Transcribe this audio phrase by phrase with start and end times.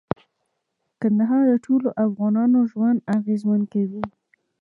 [1.01, 4.03] کندهار د ټولو افغانانو ژوند اغېزمن کوي.